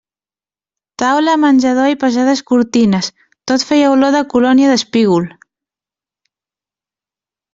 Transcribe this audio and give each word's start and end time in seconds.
Taula, 1.01 1.33
menjador 1.43 1.89
i 1.91 1.97
pesades 2.03 2.41
cortines, 2.51 3.09
tot 3.51 3.65
feia 3.71 3.91
olor 3.97 4.17
de 4.17 4.23
colònia 4.33 4.71
d'espígol. 4.73 5.31